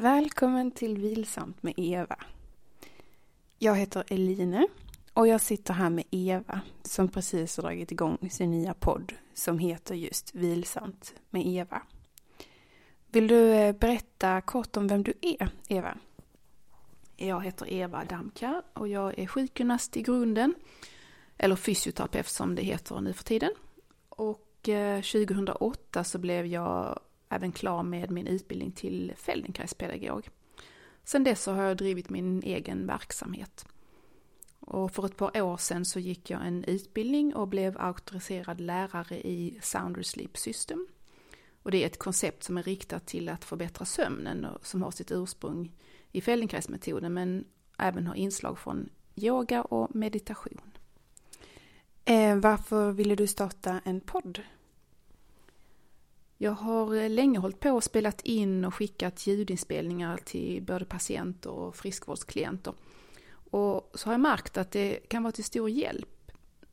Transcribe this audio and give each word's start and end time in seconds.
Välkommen 0.00 0.70
till 0.70 0.98
Vilsamt 0.98 1.62
med 1.62 1.74
Eva. 1.76 2.16
Jag 3.58 3.74
heter 3.76 4.04
Eline 4.08 4.68
och 5.14 5.28
jag 5.28 5.40
sitter 5.40 5.74
här 5.74 5.90
med 5.90 6.04
Eva 6.10 6.60
som 6.82 7.08
precis 7.08 7.56
har 7.56 7.62
dragit 7.62 7.92
igång 7.92 8.30
sin 8.30 8.50
nya 8.50 8.74
podd 8.74 9.12
som 9.34 9.58
heter 9.58 9.94
just 9.94 10.34
Vilsamt 10.34 11.14
med 11.30 11.46
Eva. 11.46 11.82
Vill 13.06 13.26
du 13.26 13.52
eh, 13.52 13.72
berätta 13.72 14.40
kort 14.40 14.76
om 14.76 14.88
vem 14.88 15.02
du 15.02 15.12
är, 15.20 15.50
Eva? 15.68 15.98
Jag 17.16 17.44
heter 17.44 17.72
Eva 17.72 18.04
Damkar 18.04 18.62
och 18.72 18.88
jag 18.88 19.18
är 19.18 19.26
sjukgymnast 19.26 19.96
i 19.96 20.02
grunden, 20.02 20.54
eller 21.36 21.56
fysioterapeut 21.56 22.28
som 22.28 22.54
det 22.54 22.62
heter 22.62 23.00
nu 23.00 23.12
för 23.12 23.24
tiden. 23.24 23.52
Och 24.08 24.68
eh, 24.68 25.02
2008 25.02 26.04
så 26.04 26.18
blev 26.18 26.46
jag 26.46 27.00
även 27.28 27.52
klar 27.52 27.82
med 27.82 28.10
min 28.10 28.26
utbildning 28.26 28.72
till 28.72 29.12
Feldenkraispedagog. 29.16 30.28
Sen 31.04 31.24
dess 31.24 31.42
så 31.42 31.52
har 31.52 31.62
jag 31.62 31.76
drivit 31.76 32.10
min 32.10 32.42
egen 32.42 32.86
verksamhet. 32.86 33.66
Och 34.60 34.92
för 34.92 35.06
ett 35.06 35.16
par 35.16 35.42
år 35.42 35.56
sedan 35.56 35.84
så 35.84 36.00
gick 36.00 36.30
jag 36.30 36.46
en 36.46 36.64
utbildning 36.64 37.34
och 37.34 37.48
blev 37.48 37.80
auktoriserad 37.80 38.60
lärare 38.60 39.20
i 39.20 39.58
Sounder 39.62 40.02
Sleep 40.02 40.36
System. 40.38 40.86
Och 41.62 41.70
det 41.70 41.82
är 41.82 41.86
ett 41.86 41.98
koncept 41.98 42.42
som 42.42 42.58
är 42.58 42.62
riktat 42.62 43.06
till 43.06 43.28
att 43.28 43.44
förbättra 43.44 43.84
sömnen 43.84 44.44
och 44.44 44.66
som 44.66 44.82
har 44.82 44.90
sitt 44.90 45.12
ursprung 45.12 45.72
i 46.12 46.20
Feldenkraismetoden 46.20 47.14
men 47.14 47.44
även 47.78 48.06
har 48.06 48.14
inslag 48.14 48.58
från 48.58 48.88
yoga 49.16 49.62
och 49.62 49.94
meditation. 49.94 50.60
Eh, 52.04 52.36
varför 52.36 52.92
ville 52.92 53.14
du 53.14 53.26
starta 53.26 53.80
en 53.84 54.00
podd? 54.00 54.42
Jag 56.40 56.52
har 56.52 56.94
eh, 56.94 57.10
länge 57.10 57.38
hållit 57.38 57.60
på 57.60 57.70
och 57.70 57.84
spelat 57.84 58.20
in 58.20 58.64
och 58.64 58.74
skickat 58.74 59.26
ljudinspelningar 59.26 60.16
till 60.16 60.62
både 60.62 60.84
patienter 60.84 61.50
och 61.50 61.76
friskvårdsklienter. 61.76 62.74
Och 63.50 63.90
så 63.94 64.08
har 64.08 64.12
jag 64.12 64.20
märkt 64.20 64.56
att 64.56 64.70
det 64.70 65.08
kan 65.08 65.22
vara 65.22 65.32
till 65.32 65.44
stor 65.44 65.70
hjälp. 65.70 66.32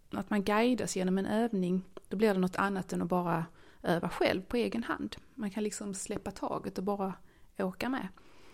Att 0.10 0.30
man 0.30 0.44
guidas 0.44 0.96
genom 0.96 1.18
en 1.18 1.26
övning, 1.26 1.84
då 2.10 2.18
blir 2.18 2.34
det 2.34 2.40
något 2.40 2.56
annat 2.56 2.94
än 2.94 3.02
att 3.02 3.08
bara 3.08 3.46
öva 3.84 4.10
själv 4.10 4.42
på 4.42 4.58
egen 4.58 4.84
hand. 4.84 5.16
Man 5.36 5.52
kan 5.52 5.64
liksom 5.64 5.94
släppa 5.94 6.32
taget 6.32 6.78
och 6.78 6.84
bara 6.84 7.14
åka 7.58 7.90
med. 7.90 8.08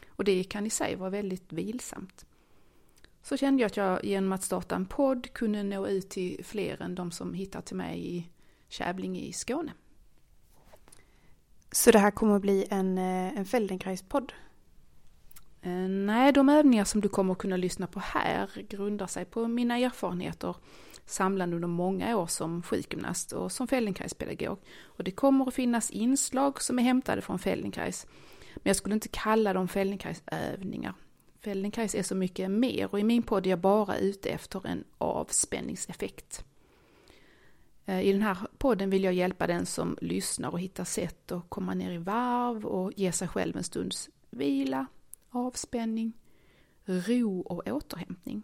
Och 0.08 0.24
det 0.24 0.44
kan 0.44 0.66
i 0.66 0.70
sig 0.70 0.96
vara 0.96 1.10
väldigt 1.10 1.54
vilsamt. 1.54 2.26
Så 3.22 3.38
kände 3.38 3.62
jag 3.62 3.68
att 3.68 3.78
jag 3.78 4.06
genom 4.06 4.32
att 4.32 4.44
starta 4.44 4.76
en 4.76 4.86
podd 4.86 5.34
kunde 5.34 5.64
nå 5.64 5.88
ut 5.88 6.10
till 6.10 6.46
fler 6.46 6.82
än 6.82 6.96
de 6.96 7.12
som 7.12 7.34
hittar 7.34 7.62
till 7.62 7.76
mig 7.76 8.18
i 8.18 8.30
Kävlinge 8.68 9.22
i 9.22 9.34
Skåne. 9.34 9.74
Så 11.72 11.92
det 11.92 12.00
här 12.00 12.12
kommer 12.12 12.36
att 12.36 12.42
bli 12.42 12.68
en, 12.70 12.98
eh, 12.98 13.38
en 13.38 13.46
Feldenkrais-podd? 13.46 14.34
Eh, 15.62 15.72
nej, 15.90 16.32
de 16.32 16.50
övningar 16.50 16.86
som 16.86 17.02
du 17.02 17.10
kommer 17.10 17.32
att 17.32 17.38
kunna 17.38 17.58
lyssna 17.58 17.88
på 17.88 18.00
här 18.00 18.50
grundar 18.70 19.08
sig 19.08 19.26
på 19.26 19.48
mina 19.48 19.78
erfarenheter 19.78 20.56
samlade 21.06 21.56
under 21.56 21.68
många 21.68 22.18
år 22.18 22.28
som 22.28 22.64
sjukgymnast 22.64 23.32
och 23.32 23.52
som 23.52 23.68
Feldenkraispedagog. 23.68 24.58
Och 24.84 25.04
det 25.04 25.12
kommer 25.12 25.48
att 25.48 25.54
finnas 25.54 25.92
inslag 25.92 26.62
som 26.62 26.80
är 26.80 26.84
hämtade 26.84 27.22
från 27.22 27.40
Feldenkrais. 27.40 28.08
Men 28.56 28.62
jag 28.64 28.76
skulle 28.76 28.96
inte 28.96 29.08
kalla 29.08 29.54
dem 29.54 29.68
Feldenkrais-övningar. 29.68 30.94
Feldenkrais 31.40 31.96
är 31.96 32.04
så 32.04 32.16
mycket 32.16 32.52
mer 32.52 32.92
och 32.92 33.00
i 33.00 33.04
min 33.04 33.24
podd 33.24 33.46
är 33.46 33.50
jag 33.50 33.60
bara 33.60 33.98
ute 33.98 34.30
efter 34.30 34.68
en 34.68 34.84
avspänningseffekt. 34.98 36.46
Eh, 37.86 38.02
I 38.02 38.12
den 38.12 38.22
här 38.22 38.38
podden 38.58 38.90
vill 38.90 39.04
jag 39.04 39.14
hjälpa 39.14 39.48
den 39.48 39.66
som 39.66 39.98
lyssnar 40.02 40.50
och 40.50 40.60
hittar 40.60 40.84
sätt 40.84 41.32
att 41.32 41.50
komma 41.50 41.74
ner 41.74 41.92
i 41.92 41.98
varv 41.98 42.66
och 42.66 42.92
ge 42.96 43.12
sig 43.12 43.28
själv 43.28 43.58
en 43.58 43.64
stunds 43.64 44.10
vila, 44.30 44.86
avspänning, 45.30 46.14
ro 46.86 47.42
och 47.42 47.68
återhämtning. 47.68 48.44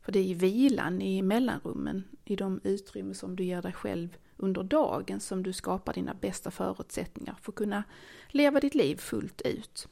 För 0.00 0.12
det 0.12 0.18
är 0.18 0.24
i 0.24 0.34
vilan, 0.34 1.02
i 1.02 1.22
mellanrummen, 1.22 2.04
i 2.24 2.36
de 2.36 2.60
utrymmen 2.64 3.14
som 3.14 3.36
du 3.36 3.44
ger 3.44 3.62
dig 3.62 3.72
själv 3.72 4.16
under 4.36 4.62
dagen 4.62 5.20
som 5.20 5.42
du 5.42 5.52
skapar 5.52 5.92
dina 5.92 6.14
bästa 6.14 6.50
förutsättningar 6.50 7.36
för 7.42 7.52
att 7.52 7.56
kunna 7.56 7.84
leva 8.28 8.60
ditt 8.60 8.74
liv 8.74 8.96
fullt 8.96 9.40
ut. 9.40 9.88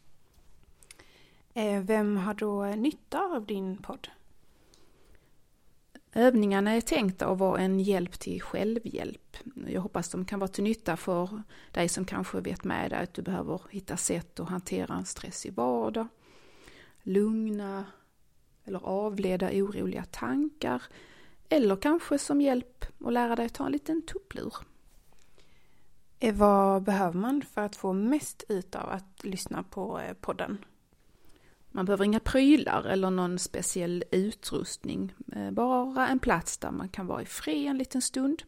Eh, 1.54 1.82
vem 1.82 2.16
har 2.16 2.34
då 2.34 2.64
nytta 2.64 3.20
av 3.20 3.46
din 3.46 3.76
podd? 3.76 4.08
Övningarna 6.16 6.71
är 6.71 6.81
tänkta 6.81 7.27
att 7.27 7.38
vara 7.38 7.60
en 7.60 7.81
hjälp 7.81 8.19
till 8.19 8.43
självhjälp. 8.43 9.37
Jag 9.66 9.81
hoppas 9.81 10.09
de 10.10 10.25
kan 10.25 10.41
vara 10.41 10.49
till 10.49 10.65
nytta 10.65 10.97
för 10.97 11.43
dig 11.72 11.88
som 11.88 12.04
kanske 12.04 12.41
vet 12.41 12.65
med 12.65 12.91
dig 12.91 13.03
att 13.03 13.15
du 13.15 13.22
behöver 13.22 13.60
hitta 13.71 13.97
sätt 13.97 14.41
att 14.41 14.49
hantera 14.49 14.94
en 14.94 15.05
stressig 15.05 15.55
vardag, 15.55 16.06
lugna 17.03 17.84
eller 18.65 18.87
avleda 18.87 19.50
oroliga 19.53 20.05
tankar 20.05 20.82
eller 21.49 21.76
kanske 21.76 22.19
som 22.19 22.41
hjälp 22.41 22.84
att 23.05 23.12
lära 23.12 23.37
dig 23.37 23.47
att 23.47 23.55
ta 23.55 23.66
en 23.66 23.72
liten 23.72 24.03
tupplur. 24.03 24.55
Eh, 26.19 26.34
vad 26.34 26.82
behöver 26.82 27.19
man 27.19 27.43
för 27.43 27.60
att 27.60 27.76
få 27.76 27.93
mest 27.93 28.44
ut 28.49 28.75
av 28.75 28.91
att 28.91 29.25
lyssna 29.25 29.62
på 29.62 30.00
eh, 30.00 30.12
podden? 30.12 30.59
Man 31.76 31.84
behöver 31.84 32.04
inga 32.04 32.20
prylar 32.20 32.84
eller 32.84 33.10
någon 33.10 33.38
speciell 33.38 34.04
utrustning, 34.10 35.14
eh, 35.32 35.50
bara 35.50 36.09
en 36.09 36.19
plats 36.19 36.59
där 36.59 36.70
man 36.70 36.88
kan 36.88 37.06
vara 37.06 37.22
i 37.22 37.25
fred 37.25 37.66
en 37.66 37.78
liten 37.78 38.03
stund. 38.03 38.42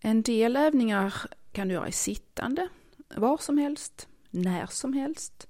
En 0.00 0.22
del 0.22 0.56
övningar 0.56 1.14
kan 1.52 1.68
du 1.68 1.74
göra 1.74 1.88
i 1.88 1.92
sittande, 1.92 2.68
var 3.16 3.36
som 3.36 3.58
helst, 3.58 4.08
när 4.30 4.66
som 4.66 4.92
helst, 4.92 5.48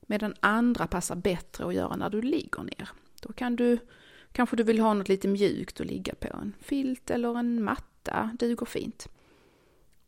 medan 0.00 0.34
andra 0.40 0.86
passar 0.86 1.16
bättre 1.16 1.66
att 1.66 1.74
göra 1.74 1.96
när 1.96 2.10
du 2.10 2.22
ligger 2.22 2.62
ner. 2.62 2.88
Då 3.22 3.32
kan 3.32 3.56
du, 3.56 3.78
kanske 4.32 4.56
du 4.56 4.62
vill 4.62 4.80
ha 4.80 4.94
något 4.94 5.08
lite 5.08 5.28
mjukt 5.28 5.80
att 5.80 5.86
ligga 5.86 6.14
på, 6.14 6.36
en 6.36 6.54
filt 6.60 7.10
eller 7.10 7.38
en 7.38 7.64
matta 7.64 8.36
duger 8.38 8.66
fint. 8.66 9.08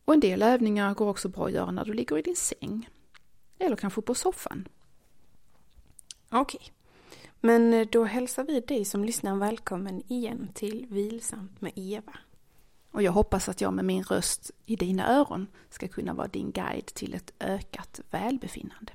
Och 0.05 0.15
en 0.15 0.21
del 0.21 0.43
övningar 0.43 0.95
går 0.95 1.09
också 1.09 1.29
bra 1.29 1.47
att 1.47 1.53
göra 1.53 1.71
när 1.71 1.85
du 1.85 1.93
ligger 1.93 2.19
i 2.19 2.23
din 2.23 2.37
säng, 2.37 2.89
eller 3.59 3.77
kanske 3.77 4.03
på 4.03 4.15
soffan. 4.15 4.69
Okej. 6.33 6.61
Okay. 6.61 6.73
Men 7.41 7.75
eh, 7.75 7.89
då 7.93 8.05
hälsar 8.05 8.45
vi 8.45 8.61
dig 8.61 8.85
som 8.85 9.05
lyssnar 9.05 9.37
välkommen 9.37 10.03
igen 10.09 10.49
till 10.55 10.87
Vilsamt 10.91 11.61
med 11.61 11.73
Eva. 11.75 12.13
Och 12.91 13.03
jag 13.03 13.13
hoppas 13.13 13.49
att 13.49 13.61
jag 13.61 13.73
med 13.73 13.85
min 13.85 14.05
röst 14.05 14.51
i 14.67 14.77
dina 14.77 15.09
öron 15.09 15.47
ska 15.71 15.89
kunna 15.89 16.15
vara 16.15 16.29
din 16.29 16.53
guide 16.53 16.87
till 16.87 17.15
ett 17.15 17.33
ökat 17.41 18.01
välbefinnande. 18.11 18.93